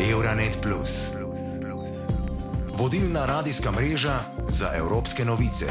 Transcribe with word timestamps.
Euronet. 0.00 0.66
Vodilna 2.78 3.26
radijska 3.26 3.70
mreža 3.70 4.20
za 4.48 4.70
evropske 4.74 5.24
novice. 5.24 5.66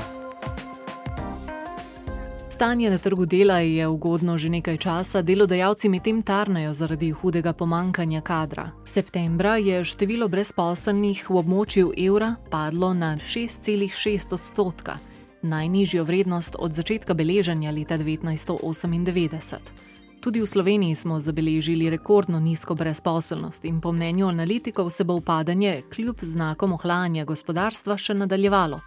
Stanje 2.49 2.89
na 2.89 2.97
trgu 2.97 3.25
dela 3.25 3.57
je 3.59 3.87
ugodno 3.87 4.37
že 4.37 4.49
nekaj 4.49 4.77
časa, 4.77 5.21
delodajalci 5.21 5.89
medtem 5.89 6.21
tarnajo 6.21 6.73
zaradi 6.73 7.11
hudega 7.11 7.53
pomankanja 7.53 8.21
kadra. 8.21 8.71
Septembra 8.85 9.57
je 9.57 9.83
število 9.83 10.27
brezposelnih 10.27 11.29
v 11.29 11.35
območju 11.35 11.93
evra 11.97 12.35
padlo 12.49 12.93
na 12.93 13.17
6,6 13.17 14.33
odstotka, 14.33 14.97
najnižjo 15.41 16.03
vrednost 16.03 16.55
od 16.59 16.73
začetka 16.73 17.13
beleženja 17.13 17.71
leta 17.71 17.97
1998. 17.97 19.86
Tudi 20.19 20.41
v 20.41 20.47
Sloveniji 20.47 20.95
smo 20.95 21.19
zabeležili 21.19 21.89
rekordno 21.89 22.39
nizko 22.39 22.75
brezposelnost 22.75 23.65
in 23.65 23.81
po 23.81 23.91
mnenju 23.91 24.27
analitikov 24.27 24.89
se 24.89 25.03
bo 25.03 25.13
upadanje 25.13 25.81
kljub 25.93 26.17
znakom 26.21 26.73
ohlajanja 26.73 27.25
gospodarstva 27.25 27.97
še 27.97 28.13
nadaljevalo. 28.13 28.79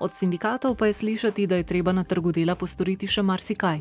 Od 0.00 0.14
sindikatov 0.14 0.76
pa 0.76 0.86
je 0.86 0.92
slišati, 0.92 1.46
da 1.46 1.56
je 1.56 1.66
treba 1.66 1.92
na 1.92 2.04
trgu 2.04 2.32
dela 2.32 2.54
postoriti 2.54 3.06
še 3.06 3.22
marsikaj. 3.22 3.80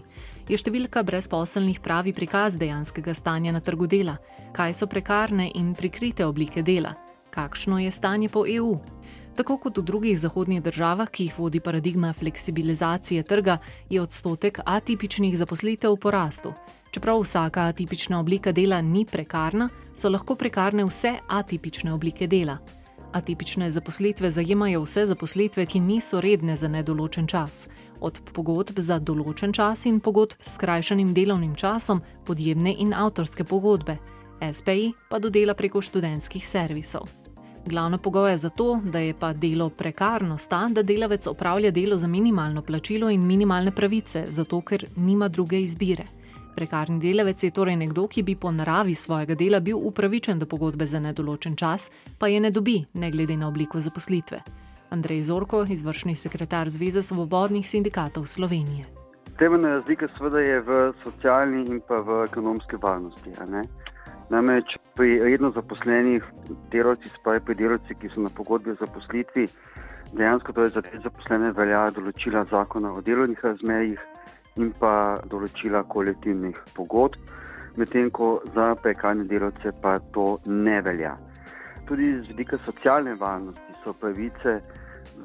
Je 0.50 0.58
številka 0.58 1.04
brezposelnih 1.04 1.80
pravi 1.80 2.14
prikaz 2.14 2.58
dejanskega 2.58 3.14
stanja 3.14 3.54
na 3.54 3.62
trgu 3.62 3.88
dela? 3.88 4.18
Kaj 4.54 4.74
so 4.74 4.88
prekarne 4.88 5.52
in 5.56 5.76
prikrite 5.78 6.26
oblike 6.26 6.64
dela? 6.64 6.96
Kakšno 7.30 7.80
je 7.80 7.92
stanje 7.92 8.30
po 8.34 8.48
EU? 8.50 8.80
Tako 9.38 9.60
kot 9.62 9.78
v 9.78 9.84
drugih 9.86 10.18
zahodnih 10.18 10.64
državah, 10.66 11.12
ki 11.14 11.28
jih 11.30 11.38
vodi 11.38 11.60
paradigma 11.62 12.10
fleksibilizacije 12.14 13.24
trga, 13.24 13.60
je 13.90 14.02
odstotek 14.02 14.60
atipičnih 14.66 15.38
zaposlitev 15.38 15.94
v 15.94 16.02
porastu. 16.02 16.54
Čeprav 16.92 17.22
vsaka 17.22 17.62
atipična 17.62 18.20
oblika 18.20 18.52
dela 18.52 18.82
ni 18.82 19.06
prekarna, 19.06 19.70
so 19.96 20.10
lahko 20.10 20.36
prekarne 20.36 20.86
vse 20.86 21.14
atipične 21.28 21.94
oblike 21.94 22.28
dela. 22.28 22.58
Atipične 23.12 23.72
zaposlitve 23.72 24.32
zajemajo 24.32 24.82
vse 24.82 25.06
zaposlitve, 25.06 25.66
ki 25.66 25.80
niso 25.80 26.22
redne 26.22 26.56
za 26.56 26.68
nedoločen 26.68 27.28
čas, 27.28 27.68
od 28.00 28.20
pogodb 28.34 28.80
za 28.80 29.00
določen 29.00 29.54
čas 29.54 29.86
in 29.86 30.00
pogodb 30.00 30.36
s 30.42 30.56
skrajšanim 30.56 31.14
delovnim 31.14 31.56
časom, 31.56 32.02
podjemne 32.26 32.76
in 32.78 32.94
avtorske 32.94 33.44
pogodbe, 33.44 33.98
SPI 34.54 34.92
pa 35.10 35.20
do 35.20 35.30
dela 35.30 35.54
preko 35.54 35.82
študentskih 35.82 36.48
servisov. 36.48 37.08
Glavno 37.68 37.98
pogoje 37.98 38.38
za 38.38 38.50
to, 38.50 38.80
da 38.84 39.00
je 39.00 39.14
pa 39.14 39.34
delo 39.34 39.70
prekarno, 39.70 40.38
sta, 40.38 40.68
da 40.72 40.84
delavec 40.84 41.28
opravlja 41.28 41.72
delo 41.72 41.98
za 41.98 42.08
minimalno 42.08 42.62
plačilo 42.62 43.10
in 43.10 43.26
minimalne 43.28 43.72
pravice, 43.72 44.26
zato 44.30 44.62
ker 44.62 44.86
nima 44.96 45.28
druge 45.28 45.62
izbire. 45.62 46.06
Prekarni 46.58 46.98
delavec 46.98 47.44
je 47.44 47.52
torej 47.54 47.76
nekdo, 47.78 48.08
ki 48.10 48.24
bi 48.26 48.34
po 48.36 48.50
naravi 48.52 48.96
svojega 48.98 49.36
dela 49.38 49.60
bil 49.60 49.78
upravičen 49.78 50.40
do 50.40 50.46
pogodbe 50.50 50.88
za 50.90 51.00
nedoločen 51.00 51.56
čas, 51.56 51.92
pa 52.18 52.28
je 52.28 52.40
ne 52.40 52.50
dobi, 52.50 52.80
ne 52.94 53.12
glede 53.12 53.38
na 53.38 53.48
obliko 53.48 53.80
zaposlitve. 53.80 54.40
Andrej 54.90 55.22
Zorko, 55.22 55.62
izvršni 55.70 56.16
sekretar 56.16 56.70
Zveze 56.70 57.02
svobodnih 57.02 57.70
sindikatov 57.70 58.26
Slovenije. 58.26 58.86
Temeljna 59.38 59.76
razlika 59.76 60.08
seveda 60.18 60.40
je 60.40 60.62
v 60.62 60.80
socialni 61.04 61.62
in 61.62 61.82
pa 61.88 62.02
v 62.02 62.24
ekonomski 62.26 62.82
varnosti. 62.82 63.38
Namreč 64.30 64.74
pri 64.96 65.20
redno 65.24 65.52
zaposlenih 65.54 66.26
delavcih, 66.74 67.12
spravi 67.22 67.46
pri 67.46 67.56
delavcih, 67.56 67.98
ki 68.02 68.10
so 68.16 68.26
na 68.26 68.34
pogodbi 68.34 68.74
o 68.74 68.82
zaposlitvi, 68.82 69.46
dejansko 70.18 70.58
torej 70.58 70.74
za 70.74 70.82
te 70.82 70.98
zaposlene 71.06 71.54
velja 71.54 71.86
določila 71.94 72.48
zakona 72.50 72.98
o 72.98 73.02
delovnih 73.02 73.46
razmerjih, 73.46 74.02
in 74.58 74.72
pa 74.80 75.20
določila 75.30 75.84
kolektivnih 75.90 76.58
pogodb, 76.76 77.18
medtem 77.78 78.10
ko 78.12 78.38
za 78.56 78.74
prekarne 78.82 79.28
delavce 79.30 79.74
pa 79.82 79.98
to 80.14 80.38
ne 80.46 80.82
velja. 80.82 81.16
Tudi 81.88 82.10
z 82.20 82.34
vidika 82.34 82.60
socialne 82.66 83.14
varnosti 83.20 83.78
so 83.84 83.94
pravice 83.94 84.58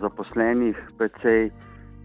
zaposlenih 0.01 0.79
precej 0.99 1.51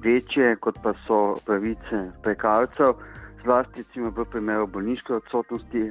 večje, 0.03 0.55
kot 0.63 0.79
pa 0.83 0.93
so 1.05 1.35
pravice 1.45 2.07
prekarcev, 2.23 2.95
zlasti 3.43 3.85
v 3.95 4.25
primeru 4.31 4.67
bolniške 4.67 5.13
odsotnosti, 5.13 5.83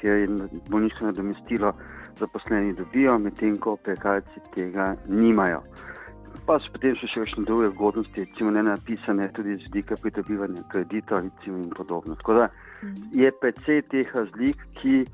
ker 0.00 0.18
je 0.18 0.48
bolniško 0.68 1.06
nadomestilo 1.06 1.72
zaposleni 2.18 2.74
dobijo, 2.74 3.18
medtem 3.18 3.56
ko 3.56 3.76
prekarci 3.76 4.42
tega 4.54 4.94
nimajo 5.06 5.62
pa 6.48 6.56
so 6.64 6.72
potem 6.72 6.96
še 6.96 7.08
še 7.12 7.42
druge 7.44 7.68
ugodnosti, 7.68 8.24
recimo 8.24 8.50
ne 8.56 8.62
napisane, 8.64 9.28
tudi 9.36 9.58
z 9.58 9.68
vidika 9.68 9.98
pridobivanja 10.00 10.64
kredita 10.72 11.20
recimo, 11.20 11.60
in 11.60 11.70
podobno. 11.76 12.16
Tako 12.22 12.38
da 12.40 12.46
mhm. 12.82 13.10
je 13.20 13.32
precej 13.42 13.82
teh 13.92 14.14
razlik, 14.16 14.62
ki 14.80 15.04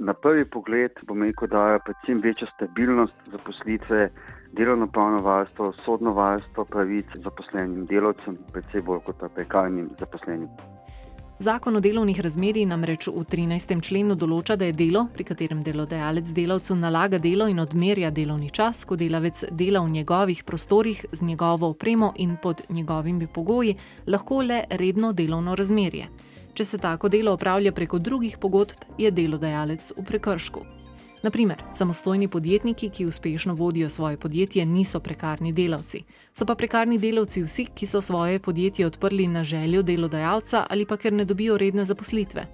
na 0.00 0.14
prvi 0.16 0.44
pogled, 0.48 0.98
bom 1.06 1.22
rekel, 1.22 1.50
dajo 1.52 1.78
predvsem 1.86 2.18
večjo 2.24 2.48
stabilnost 2.56 3.30
zaposlitve, 3.30 4.10
delovno 4.58 4.88
pravno 4.90 5.22
varstvo, 5.22 5.72
sodno 5.84 6.14
varstvo 6.16 6.64
pravic 6.64 7.14
zaposlenim 7.22 7.86
delovcem, 7.86 8.38
predvsem 8.52 8.84
bolj 8.84 9.04
kot 9.06 9.20
pa 9.20 9.30
prekarnim 9.36 9.90
zaposlenim. 10.00 10.48
Zakon 11.40 11.76
o 11.76 11.80
delovnih 11.80 12.18
razmerjih 12.20 12.66
namreč 12.68 13.06
v 13.08 13.22
13. 13.24 13.70
členu 13.80 14.12
določa, 14.12 14.58
da 14.60 14.66
je 14.68 14.74
delo, 14.76 15.06
pri 15.14 15.24
katerem 15.24 15.62
delodajalec 15.64 16.28
delavcu 16.36 16.74
nalaga 16.76 17.16
delo 17.16 17.46
in 17.48 17.62
odmerja 17.62 18.10
delovni 18.12 18.50
čas, 18.52 18.82
ko 18.84 18.98
delavec 19.00 19.46
dela 19.48 19.80
v 19.80 19.88
njegovih 19.94 20.42
prostorih 20.44 21.00
z 21.12 21.24
njegovo 21.24 21.70
opremo 21.72 22.10
in 22.20 22.34
pod 22.36 22.60
njegovimi 22.68 23.24
pogoji, 23.26 23.72
lahko 24.06 24.42
le 24.42 24.58
redno 24.82 25.14
delovno 25.16 25.54
razmerje. 25.56 26.10
Če 26.52 26.64
se 26.74 26.82
tako 26.82 27.08
delo 27.08 27.32
opravlja 27.32 27.72
preko 27.72 27.98
drugih 27.98 28.36
pogodb, 28.36 28.84
je 29.00 29.08
delodajalec 29.08 29.94
v 29.96 30.04
prekršku. 30.12 30.66
Naprimer, 31.22 31.62
samostojni 31.74 32.28
podjetniki, 32.28 32.88
ki 32.90 33.06
uspešno 33.06 33.54
vodijo 33.54 33.88
svoje 33.90 34.16
podjetje, 34.16 34.66
niso 34.66 35.00
prekarni 35.00 35.52
delavci. 35.52 36.02
So 36.32 36.46
pa 36.46 36.54
prekarni 36.54 36.98
delavci 36.98 37.42
vsi, 37.42 37.66
ki 37.74 37.86
so 37.86 38.00
svoje 38.00 38.38
podjetje 38.38 38.86
odprli 38.86 39.26
na 39.28 39.44
željo 39.44 39.82
delodajalca 39.82 40.66
ali 40.70 40.86
pa 40.86 40.96
ker 40.96 41.12
ne 41.12 41.24
dobijo 41.24 41.58
redne 41.58 41.84
zaposlitve. 41.84 42.46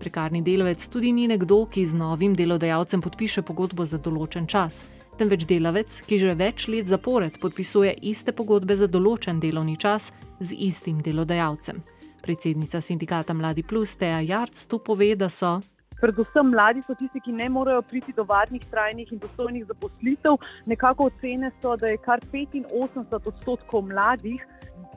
Prekarni 0.00 0.42
delavec 0.42 0.88
tudi 0.88 1.12
ni 1.12 1.28
nekdo, 1.28 1.66
ki 1.66 1.86
z 1.86 1.94
novim 1.94 2.34
delodajalcem 2.34 3.00
podpiše 3.00 3.42
pogodbo 3.42 3.84
za 3.84 3.98
določen 3.98 4.46
čas, 4.46 4.84
temveč 5.18 5.44
delavec, 5.44 6.00
ki 6.06 6.18
že 6.18 6.34
več 6.34 6.68
let 6.68 6.88
zapored 6.88 7.38
podpisuje 7.40 7.92
iste 8.02 8.32
pogodbe 8.32 8.76
za 8.76 8.86
določen 8.86 9.40
delovni 9.40 9.76
čas 9.76 10.12
z 10.40 10.56
istim 10.58 11.02
delodajalcem. 11.02 11.82
Predsednica 12.24 12.80
sindikata 12.80 13.34
Mladi 13.34 13.62
Plus 13.62 13.96
Teja 14.00 14.20
Jarc 14.20 14.64
tu 14.64 14.78
pove, 14.78 15.12
da 15.14 15.28
so 15.28 15.60
predvsem 16.04 16.50
mladi 16.52 16.82
so 16.84 16.94
tisti, 16.98 17.22
ki 17.24 17.32
ne 17.32 17.48
morejo 17.48 17.82
priti 17.82 18.12
do 18.16 18.26
varnih, 18.28 18.64
trajnih 18.70 19.12
in 19.12 19.22
dostojnih 19.22 19.64
zaposlitev. 19.70 20.36
Nekako 20.66 21.08
ocene 21.10 21.50
so, 21.60 21.76
da 21.76 21.92
je 21.92 22.02
kar 22.04 22.20
85 22.20 23.32
odstotkov 23.32 23.88
mladih. 23.88 24.44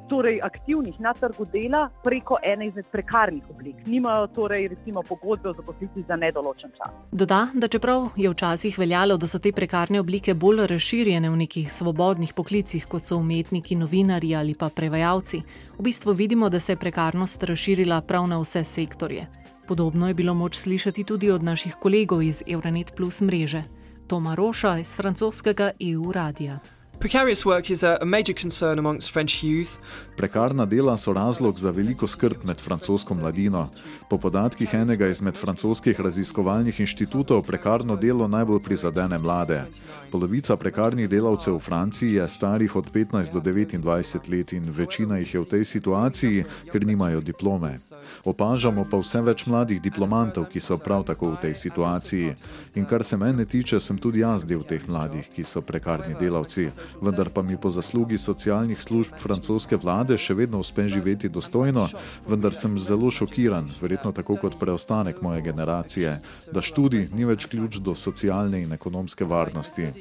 Torej, 0.08 0.38
aktivnih 0.40 1.02
na 1.04 1.12
trgu 1.14 1.44
dela 1.52 1.82
preko 2.04 2.38
ene 2.40 2.70
izmed 2.70 2.86
prekarnih 2.92 3.50
oblik. 3.52 3.82
Nimajo 3.92 4.28
torej, 4.36 4.68
recimo, 4.72 5.02
pogodbe 5.04 5.50
o 5.50 5.54
zaposlitvi 5.54 6.04
za 6.08 6.16
nedoločen 6.16 6.72
čas. 6.78 6.94
Doda, 7.12 7.42
da 7.54 7.68
čeprav 7.68 8.08
je 8.16 8.32
včasih 8.32 8.80
veljalo, 8.80 9.18
da 9.18 9.28
so 9.28 9.40
te 9.44 9.52
prekarne 9.52 10.00
oblike 10.00 10.34
bolj 10.34 10.64
razširjene 10.72 11.30
v 11.30 11.42
nekih 11.44 11.68
svobodnih 11.72 12.32
poklicih, 12.34 12.88
kot 12.88 13.04
so 13.04 13.18
umetniki, 13.20 13.76
novinari 13.76 14.32
ali 14.36 14.56
pa 14.56 14.70
prevajalci, 14.70 15.42
v 15.76 15.84
bistvu 15.84 16.16
vidimo, 16.16 16.50
da 16.50 16.60
se 16.60 16.72
je 16.72 16.80
prekarnost 16.80 17.44
razširila 17.44 18.02
prav 18.02 18.32
na 18.32 18.40
vse 18.40 18.64
sektorje. 18.64 19.28
Podobno 19.68 20.08
je 20.08 20.14
bilo 20.14 20.34
moč 20.34 20.58
slišati 20.58 21.04
tudi 21.04 21.32
od 21.32 21.44
naših 21.44 21.76
kolegov 21.76 22.24
iz 22.24 22.44
Euronet 22.48 22.94
Plus 22.96 23.22
mreže, 23.22 23.64
Toma 24.08 24.36
Roša 24.36 24.78
iz 24.80 24.96
francoskega 24.96 25.72
EU 25.80 26.12
radia. 26.12 26.60
Precarious 27.00 27.46
work 27.46 27.70
is 27.70 27.84
a 27.84 28.00
major 28.06 28.34
concern 28.34 28.80
amongst 28.80 29.12
French 29.12 29.44
youth. 29.44 29.78
Prekarna 30.18 30.66
dela 30.66 30.98
so 30.98 31.14
razlog 31.14 31.54
za 31.60 31.72
veliko 31.72 32.08
skrb 32.08 32.44
med 32.44 32.58
francosko 32.58 33.14
mladino. 33.14 33.70
Po 34.10 34.18
podatkih 34.18 34.74
enega 34.74 35.08
izmed 35.08 35.38
francoskih 35.38 36.00
raziskovalnih 36.00 36.80
inštitutov, 36.80 37.44
prekarno 37.44 37.96
delo 37.96 38.28
najbolj 38.28 38.60
prizadene 38.66 39.18
mlade. 39.18 39.66
Polovica 40.12 40.56
prekarnih 40.58 41.10
delavcev 41.10 41.56
v 41.56 41.60
Franciji 41.60 42.14
je 42.14 42.30
starih 42.30 42.76
od 42.76 42.92
15 42.92 43.34
do 43.34 43.40
29 43.40 44.30
let 44.30 44.54
in 44.54 44.64
večina 44.72 45.18
jih 45.18 45.34
je 45.34 45.40
v 45.40 45.46
tej 45.46 45.66
situaciji, 45.66 46.44
ker 46.72 46.86
nimajo 46.86 47.22
diplome. 47.22 47.78
Opažamo 48.26 48.88
pa 48.90 48.98
vse 48.98 49.22
več 49.22 49.46
mladih 49.46 49.82
diplomantov, 49.82 50.50
ki 50.50 50.60
so 50.60 50.78
prav 50.78 51.04
tako 51.04 51.36
v 51.36 51.42
tej 51.42 51.56
situaciji. 51.56 52.34
In 52.76 52.86
kar 52.86 53.04
se 53.04 53.18
mene 53.18 53.46
tiče, 53.46 53.80
sem 53.80 53.98
tudi 53.98 54.20
jaz 54.20 54.46
del 54.46 54.64
teh 54.64 54.82
mladih, 54.88 55.30
ki 55.36 55.44
so 55.44 55.62
prekarni 55.62 56.16
delavci. 56.20 56.70
Vendar 57.02 57.30
pa 57.34 57.42
mi 57.42 57.58
po 57.58 57.70
zaslugi 57.70 58.18
socialnih 58.18 58.82
služb 58.82 59.18
francoske 59.22 59.78
vlade 59.78 60.18
še 60.18 60.34
vedno 60.34 60.60
uspe 60.60 60.88
živeti 60.88 61.30
dostojno, 61.30 61.88
vendar 62.28 62.54
sem 62.54 62.80
zelo 62.80 63.12
šokiran, 63.12 63.70
verjetno 63.82 64.12
tako 64.12 64.38
kot 64.42 64.60
preostanek 64.60 65.22
moje 65.22 65.42
generacije, 65.42 66.20
da 66.52 66.62
študij 66.62 67.10
ni 67.14 67.26
več 67.26 67.46
ključ 67.46 67.82
do 67.84 67.96
socialne 67.96 68.62
in 68.64 68.74
ekonomske 68.74 69.26
varnosti. 69.26 69.92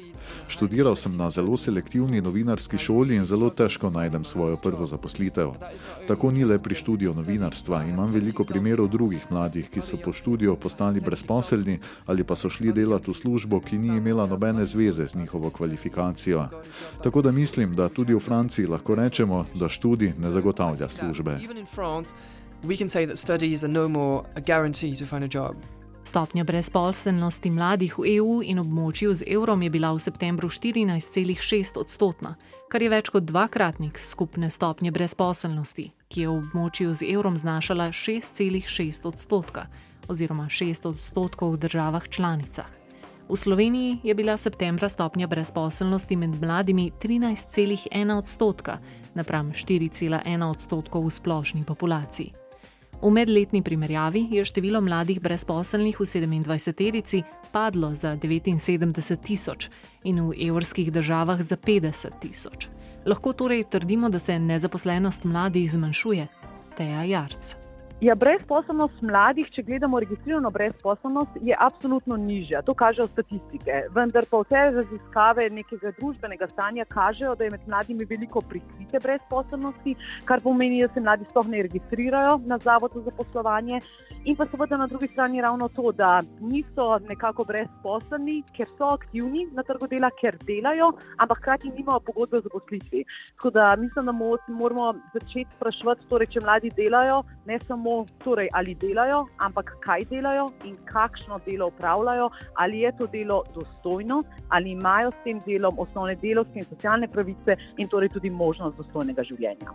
Študiral 0.47 0.95
sem 0.95 1.15
na 1.17 1.29
zelo 1.29 1.57
selektivni 1.57 2.21
novinarski 2.21 2.77
šoli 2.77 3.15
in 3.15 3.25
zelo 3.25 3.49
težko 3.49 3.89
najdem 3.89 4.25
svojo 4.25 4.55
prvo 4.63 4.85
zaposlitev. 4.85 5.53
Tako 6.07 6.31
ni 6.31 6.45
le 6.45 6.59
pri 6.59 6.75
študiju 6.75 7.13
novinarstva, 7.13 7.83
imam 7.83 8.11
veliko 8.11 8.43
primerov 8.43 8.89
drugih 8.91 9.23
mladih, 9.31 9.69
ki 9.69 9.81
so 9.81 9.97
po 9.97 10.13
študiju 10.13 10.55
postali 10.55 10.99
brezposelni 10.99 11.79
ali 12.05 12.23
pa 12.23 12.35
so 12.35 12.49
šli 12.49 12.73
delati 12.73 13.11
v 13.11 13.13
službo, 13.13 13.59
ki 13.59 13.77
ni 13.77 13.97
imela 13.97 14.25
nobene 14.25 14.65
zveze 14.65 15.07
z 15.07 15.15
njihovo 15.15 15.49
kvalifikacijo. 15.49 16.47
Tako 17.03 17.21
da 17.21 17.31
mislim, 17.31 17.75
da 17.75 17.89
tudi 17.89 18.13
v 18.13 18.19
Franciji 18.19 18.65
lahko 18.65 18.95
rečemo, 18.95 19.45
da 19.53 19.69
študij 19.69 20.13
ne 20.17 20.29
zagotavlja 20.29 20.89
službe. 20.89 21.39
No. 23.67 25.53
Stopnja 26.03 26.43
brezposelnosti 26.43 27.49
mladih 27.51 27.97
v 27.97 28.15
EU 28.17 28.41
in 28.43 28.59
območju 28.59 29.13
z 29.13 29.27
evrom 29.27 29.61
je 29.61 29.69
bila 29.69 29.91
v 29.91 29.99
septembru 29.99 30.47
14,6 30.49 31.77
odstotna, 31.77 32.35
kar 32.71 32.81
je 32.81 32.89
več 32.89 33.11
kot 33.11 33.27
dvakratnik 33.27 33.99
skupne 33.99 34.49
stopnje 34.49 34.91
brezposelnosti, 34.91 35.91
ki 36.07 36.21
je 36.21 36.29
v 36.29 36.37
območju 36.37 36.93
z 36.93 37.11
evrom 37.11 37.37
znašala 37.37 37.91
6,6 37.91 39.07
odstotka 39.07 39.67
oziroma 40.07 40.47
6 40.47 40.87
odstotkov 40.87 41.57
v 41.57 41.61
državah 41.67 42.07
članicah. 42.09 42.76
V 43.29 43.35
Sloveniji 43.35 43.99
je 44.03 44.15
bila 44.15 44.37
septembra 44.37 44.89
stopnja 44.89 45.27
brezposelnosti 45.27 46.15
med 46.15 46.41
mladimi 46.41 46.91
13,1 47.01 48.17
odstotka, 48.17 48.77
napram 49.13 49.51
4,1 49.51 50.49
odstotkov 50.49 51.05
v 51.05 51.11
splošni 51.11 51.63
populaciji. 51.63 52.31
V 53.01 53.11
medletni 53.11 53.61
primerjavi 53.61 54.27
je 54.31 54.45
število 54.45 54.81
mladih 54.81 55.19
brezposelnih 55.21 55.99
v 55.99 56.03
27-terici 56.03 57.23
padlo 57.51 57.91
za 57.95 58.15
79 58.15 59.21
tisoč 59.21 59.69
in 60.03 60.23
v 60.29 60.47
evrskih 60.47 60.91
državah 60.91 61.41
za 61.41 61.57
50 61.57 62.19
tisoč. 62.19 62.69
Lahko 63.05 63.33
torej 63.33 63.63
trdimo, 63.69 64.09
da 64.09 64.19
se 64.19 64.39
nezaposlenost 64.39 65.23
mladih 65.23 65.71
zmanjšuje. 65.71 66.27
Teja 66.77 67.03
Jarc. 67.03 67.66
Ja, 67.97 68.13
brezposobnost 68.13 68.99
mladih, 69.01 69.47
če 69.49 69.63
gledamo 69.65 69.97
registrirano 69.97 70.51
brezposobnost, 70.53 71.39
je 71.41 71.55
absolutno 71.59 72.13
nižja. 72.21 72.59
To 72.61 72.75
kažejo 72.77 73.07
statistike. 73.09 73.79
Vendar 73.95 74.27
pa 74.29 74.43
vse 74.43 74.65
raziskave 74.75 75.47
nekega 75.49 75.89
družbenega 75.97 76.45
stanja 76.51 76.85
kažejo, 76.91 77.33
da 77.39 77.47
je 77.47 77.55
med 77.55 77.63
mladimi 77.65 78.05
veliko 78.05 78.43
prikrite 78.51 79.01
brezposobnosti, 79.01 79.95
kar 80.29 80.45
pomeni, 80.45 80.83
da 80.85 80.91
se 80.93 81.01
mladi 81.01 81.25
sploh 81.31 81.49
ne 81.49 81.63
registrirajo 81.65 82.37
na 82.45 82.59
zavodu 82.61 83.01
za 83.01 83.15
poslovanje. 83.17 83.81
In 84.27 84.35
pa 84.35 84.43
seveda 84.51 84.75
na 84.77 84.87
drugi 84.87 85.07
strani 85.07 85.41
ravno 85.41 85.67
to, 85.67 85.91
da 85.91 86.19
niso 86.39 86.85
nekako 87.09 87.45
brezposobni, 87.47 88.41
ker 88.57 88.67
so 88.77 88.89
aktivni 88.91 89.45
na 89.55 89.63
trgu 89.63 89.87
dela, 89.87 90.09
ker 90.19 90.35
delajo, 90.49 90.89
ampak 91.23 91.39
hkrati 91.39 91.71
nimajo 91.77 92.01
pogodbe 92.09 92.41
za 92.43 92.49
poslitvi. 92.51 93.05
Tako 93.37 93.49
da 93.55 93.69
mislim, 93.79 94.05
da 94.05 94.11
moramo 94.11 94.89
začeti 95.13 95.47
sprašovati, 95.55 96.09
torej, 96.09 96.27
če 96.33 96.43
mladi 96.43 96.71
delajo, 96.75 97.21
ne 97.47 97.59
samo 97.67 97.93
torej, 98.23 98.49
ali 98.51 98.75
delajo, 98.75 99.23
ampak 99.47 99.71
kaj 99.85 100.03
delajo 100.11 100.49
in 100.67 100.75
kakšno 100.91 101.39
delo 101.45 101.71
upravljajo, 101.71 102.29
ali 102.53 102.83
je 102.83 102.91
to 102.97 103.07
delo 103.07 103.43
dostojno, 103.55 104.21
ali 104.49 104.75
imajo 104.75 105.11
s 105.15 105.23
tem 105.23 105.39
delom 105.45 105.79
osnovne 105.79 106.19
delovske 106.19 106.59
in 106.59 106.67
socialne 106.67 107.07
pravice 107.07 107.55
in 107.77 107.87
torej 107.87 108.11
tudi 108.17 108.29
možnost 108.29 108.75
dostojnega 108.75 109.23
življenja. 109.23 109.71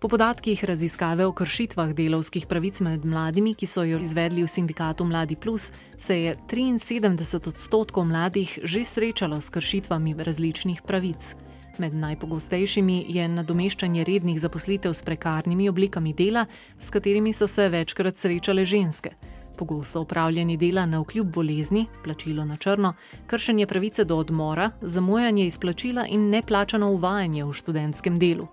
Po 0.00 0.08
podatkih 0.08 0.64
raziskave 0.64 1.26
o 1.26 1.32
kršitvah 1.32 1.90
delovskih 1.92 2.46
pravic 2.48 2.78
med 2.80 3.04
mladimi, 3.04 3.52
ki 3.54 3.66
so 3.68 3.82
jo 3.84 3.98
izvedli 4.00 4.40
v 4.40 4.48
sindikatu 4.48 5.04
Mladi 5.04 5.36
Plus, 5.36 5.72
se 5.98 6.16
je 6.20 6.34
73 6.48 7.48
odstotkov 7.48 8.06
mladih 8.08 8.58
že 8.64 8.84
srečalo 8.84 9.40
s 9.40 9.50
kršitvami 9.50 10.14
različnih 10.18 10.80
pravic. 10.82 11.34
Med 11.78 11.94
najpogostejšimi 11.94 13.04
je 13.08 13.28
nadomeščanje 13.28 14.04
rednih 14.04 14.40
zaposlitev 14.40 14.96
s 14.96 15.02
prekarnimi 15.02 15.68
oblikami 15.68 16.14
dela, 16.16 16.46
s 16.78 16.90
katerimi 16.90 17.32
so 17.32 17.46
se 17.46 17.68
večkrat 17.68 18.16
srečale 18.16 18.64
ženske. 18.64 19.10
Pogosto 19.56 20.00
upravljanje 20.00 20.56
dela 20.56 20.86
na 20.86 21.00
vkljub 21.00 21.34
bolezni, 21.34 21.86
plačilo 22.04 22.44
na 22.44 22.56
črno, 22.56 22.94
kršenje 23.26 23.66
pravice 23.66 24.04
do 24.04 24.16
odmora, 24.16 24.70
zamujanje 24.80 25.46
izplačila 25.46 26.06
in 26.06 26.30
neplačano 26.30 26.88
uvajanje 26.90 27.44
v 27.44 27.52
študentskem 27.52 28.18
delu. 28.18 28.48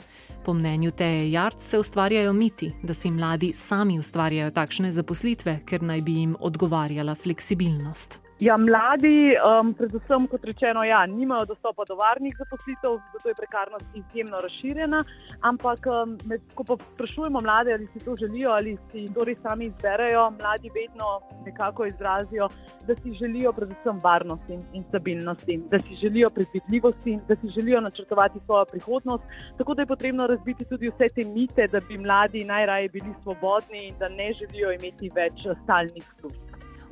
Po 0.48 0.54
mnenju 0.54 0.92
Teje 0.92 1.32
Jarc 1.32 1.62
se 1.62 1.80
ustvarjajo 1.80 2.34
miti, 2.34 2.72
da 2.84 2.94
si 2.94 3.12
mladi 3.12 3.50
sami 3.54 4.00
ustvarjajo 4.00 4.52
takšne 4.56 4.92
zaposlitve, 4.96 5.58
ker 5.68 5.84
naj 5.84 6.02
bi 6.02 6.14
jim 6.22 6.36
odgovarjala 6.40 7.16
fleksibilnost. 7.16 8.20
Ja, 8.40 8.54
mladi, 8.58 9.34
um, 9.42 9.72
predvsem, 9.74 10.28
kot 10.30 10.44
rečeno, 10.46 10.84
ja, 10.86 11.00
nimajo 11.10 11.48
dostopa 11.50 11.88
do 11.90 11.96
varnih 11.98 12.36
zaposlitev, 12.38 13.00
zato 13.14 13.30
je 13.32 13.36
prekarnost 13.36 13.96
izjemno 13.98 14.42
razširjena. 14.46 15.00
Ampak, 15.42 15.88
um, 15.90 16.12
med, 16.30 16.44
ko 16.54 16.64
pa 16.68 16.76
sprašujemo 16.78 17.42
mlade, 17.42 17.74
ali 17.74 17.88
si 17.94 18.06
to 18.06 18.14
želijo, 18.16 18.52
ali 18.54 18.76
si 18.92 19.08
to 19.14 19.26
res 19.26 19.40
sami 19.42 19.66
izberejo, 19.72 20.28
mladi 20.38 20.70
vedno 20.76 21.08
nekako 21.46 21.88
izrazijo, 21.90 22.48
da 22.88 22.96
si 22.96 23.14
želijo 23.18 23.56
predvsem 23.58 23.98
varnosti 24.04 24.60
in 24.74 24.84
stabilnosti, 24.90 25.58
da 25.72 25.80
si 25.80 25.98
želijo 26.02 26.30
predvidljivosti, 26.30 27.18
da 27.28 27.36
si 27.36 27.50
želijo 27.58 27.82
načrtovati 27.82 28.40
svojo 28.46 28.66
prihodnost. 28.66 29.24
Tako 29.58 29.74
da 29.74 29.82
je 29.82 29.94
potrebno 29.94 30.28
razbiti 30.28 30.66
tudi 30.66 30.92
vse 30.94 31.10
te 31.16 31.26
mite, 31.26 31.68
da 31.68 31.80
bi 31.80 31.98
mladi 31.98 32.46
najraje 32.46 32.90
bili 32.90 33.14
svobodni 33.24 33.88
in 33.88 33.96
da 34.00 34.10
ne 34.10 34.30
želijo 34.34 34.72
imeti 34.78 35.12
več 35.16 35.48
stalnih 35.64 36.06
služb. 36.20 36.47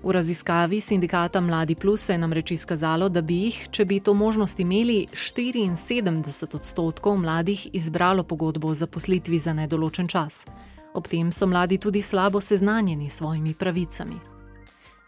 V 0.06 0.12
raziskavi 0.12 0.82
sindikata 0.82 1.42
Mladi 1.42 1.76
Plus 1.76 2.02
se 2.02 2.14
je 2.14 2.18
namreč 2.18 2.52
izkazalo, 2.52 3.10
da 3.10 3.22
bi 3.22 3.36
jih, 3.36 3.56
če 3.72 3.86
bi 3.86 3.98
to 4.00 4.14
možnost 4.14 4.60
imeli, 4.60 5.08
74 5.14 6.56
odstotkov 6.56 7.18
mladih 7.18 7.68
izbralo 7.74 8.24
pogodbo 8.24 8.68
o 8.68 8.74
zaposlitvi 8.74 9.40
za 9.40 9.54
nedoločen 9.54 10.08
čas. 10.08 10.46
Ob 10.94 11.08
tem 11.08 11.32
so 11.32 11.48
mladi 11.48 11.78
tudi 11.78 12.02
slabo 12.02 12.42
seznanjeni 12.42 13.10
s 13.10 13.18
svojimi 13.18 13.54
pravicami. 13.54 14.20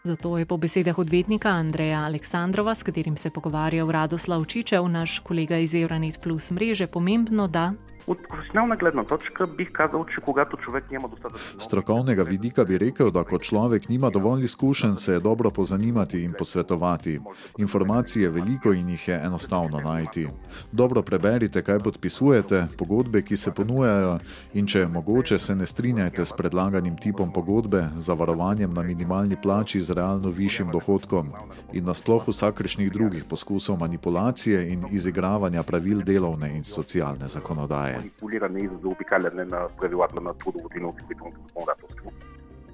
Zato 0.02 0.38
je 0.38 0.46
po 0.46 0.56
besedah 0.56 0.98
odvetnika 0.98 1.48
Andreja 1.48 2.00
Aleksandrova, 2.00 2.74
s 2.74 2.82
katerim 2.82 3.16
se 3.16 3.30
pogovarja 3.30 3.86
Radoslav 3.86 4.44
Čičev, 4.44 4.88
naš 4.88 5.18
kolega 5.18 5.58
iz 5.58 5.74
Euronet 5.74 6.18
Plus 6.22 6.50
mreže, 6.50 6.86
pomembno, 6.86 7.46
da 7.46 7.72
От 8.07 8.17
професионална 8.27 8.75
гледна 8.75 9.03
точка 9.03 9.47
бих 9.47 9.71
казал, 9.71 10.05
че 10.05 10.21
когато 10.21 10.57
човек 10.57 10.91
няма 10.91 11.07
достатъчно. 11.07 11.59
Strokovnega 11.59 12.23
vidika 12.23 12.65
bi 12.65 12.77
rekel, 12.77 13.11
da 13.11 13.23
ko 13.23 13.39
človek 13.39 13.89
nima 13.89 14.09
dovolj 14.09 14.43
izkušenj, 14.43 14.95
se 14.95 15.13
je 15.13 15.19
dobro 15.19 15.51
pozanimati 15.51 16.23
in 16.23 16.33
posvetovati. 16.37 17.19
Informacije 17.57 18.23
je 18.23 18.29
veliko 18.29 18.73
in 18.73 18.89
jih 18.89 19.07
je 19.07 19.21
enostavno 19.25 19.79
najti. 19.79 20.27
Dobro 20.71 21.01
preberite, 21.01 21.61
kaj 21.61 21.79
podpisujete, 21.79 22.67
pogodbe, 22.77 23.21
ki 23.21 23.37
se 23.37 23.51
ponujajo, 23.51 24.19
in 24.53 24.67
če 24.67 24.79
je 24.79 24.87
mogoče, 24.87 25.39
se 25.39 25.55
ne 25.55 25.65
strinjajte 25.65 26.25
s 26.25 26.33
predlaganim 26.33 26.97
tipom 26.97 27.31
pogodbe, 27.33 27.87
zavarovanjem 27.95 28.73
na 28.73 28.83
minimalni 28.83 29.37
plači 29.43 29.81
z 29.81 29.93
realno 29.93 30.29
višjim 30.29 30.71
dohodkom 30.71 31.31
in 31.73 31.85
nasploh 31.85 32.27
vsakršnih 32.27 32.91
drugih 32.91 33.23
poskusov 33.23 33.79
manipulacije 33.79 34.67
in 34.73 34.85
izigravanja 34.91 35.63
pravil 35.63 36.03
delovne 36.03 36.55
in 36.57 36.63
socialne 36.63 37.27
zakonodaje 37.27 37.93
Манипулиране 37.98 38.60
и 38.60 38.68
за 38.68 38.76
заобикаляне 38.76 39.44
на 39.44 39.68
правилата 39.80 40.20
на 40.20 40.34
трудовото 40.34 40.78
и 40.78 40.80
на 40.80 40.88
осигурителното 40.88 41.40
законодателство. 41.46 41.87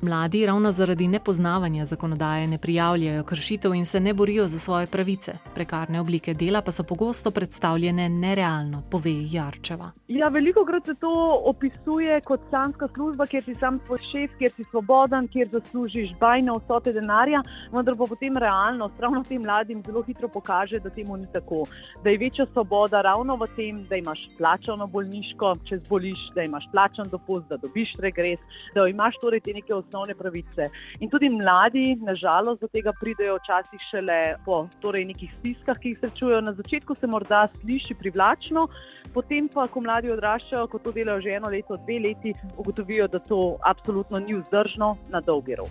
Mladi 0.05 0.47
ravno 0.47 0.73
zaradi 0.73 1.09
nepoznavanja 1.09 1.85
zakonodaje 1.85 2.47
ne 2.47 2.59
prijavljajo 2.59 3.23
kršitev 3.25 3.75
in 3.75 3.87
se 3.87 4.01
ne 4.01 4.15
borijo 4.15 4.47
za 4.47 4.59
svoje 4.59 4.87
pravice. 4.87 5.33
Prekarne 5.55 6.01
oblike 6.01 6.35
dela 6.35 6.61
pa 6.61 6.71
so 6.71 6.83
pogosto 6.83 7.31
predstavljene 7.31 8.09
nerealno, 8.09 8.83
pove 8.91 9.11
Jarčeva. 9.31 9.91
Ja, 10.09 10.29
veliko 10.29 10.65
krat 10.65 10.87
se 10.87 10.95
to 10.95 11.41
opisuje 11.45 12.21
kot 12.21 12.41
sanska 12.51 12.89
služba, 12.95 13.27
kjer 13.27 13.45
si 13.45 13.55
sam 13.55 13.81
svoj 13.87 13.99
šef, 14.13 14.37
kjer 14.39 14.53
si 14.57 14.65
svoboden, 14.65 15.29
kjer 15.29 15.49
zaslužiš 15.53 16.11
bajne 16.21 16.53
vsote 16.53 16.93
denarja, 16.93 17.41
vendar 17.73 17.97
pa 17.97 18.05
potem 18.09 18.37
realnost 18.37 19.01
ravno 19.01 19.23
tem 19.29 19.43
mladim 19.43 19.83
zelo 19.87 20.03
hitro 20.03 20.29
pokaže, 20.29 20.81
da 20.85 20.91
temu 20.91 21.17
ni 21.17 21.27
tako. 21.33 21.63
Da 22.03 22.11
je 22.11 22.19
večja 22.19 22.47
svoboda 22.53 23.01
ravno 23.01 23.37
v 23.37 23.49
tem, 23.57 23.81
da 23.89 23.97
imaš 23.97 24.29
plačano 24.39 24.87
bolniško, 24.87 25.55
če 25.65 25.81
zboliš, 25.87 26.29
da 26.35 26.43
imaš 26.43 26.69
plačan 26.73 27.09
dopust, 27.11 27.49
da 27.49 27.57
dobiš 27.57 27.97
regres, 27.99 28.41
da 28.75 28.89
imaš 28.89 29.17
torej 29.23 29.41
te 29.41 29.53
neke 29.53 29.75
osnovne 29.75 29.94
osnovne 29.95 30.15
pravice. 30.15 30.69
In 31.01 31.11
tudi 31.11 31.31
mladi, 31.31 31.97
nažalost, 32.03 32.61
do 32.61 32.69
tega 32.69 32.93
pridejo 33.01 33.39
včasih 33.39 33.81
šele 33.91 34.37
po 34.45 34.67
torej 34.83 35.05
nekih 35.05 35.31
stiskah, 35.39 35.79
ki 35.79 35.95
jih 35.95 35.99
srečujejo. 36.01 36.41
Na 36.41 36.53
začetku 36.53 36.95
se 36.95 37.07
morda 37.07 37.47
sliši 37.61 37.95
privlačno, 37.95 38.67
potem 39.15 39.49
pa, 39.49 39.69
ko 39.69 39.81
mladi 39.81 40.11
odraščajo, 40.11 40.67
ko 40.69 40.79
to 40.79 40.93
delajo 40.93 41.23
že 41.23 41.37
eno 41.39 41.51
leto, 41.51 41.79
dve 41.87 42.01
leti, 42.09 42.35
ugotovijo, 42.57 43.09
da 43.09 43.19
to 43.19 43.57
absolutno 43.63 44.19
ni 44.19 44.35
vzdržno 44.35 44.97
na 45.11 45.21
dolgi 45.21 45.55
rok. 45.55 45.71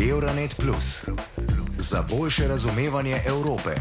Euronet 0.00 0.56
Plus 0.60 1.08
za 1.78 2.04
boljše 2.10 2.48
razumevanje 2.48 3.16
Evrope. 3.26 3.74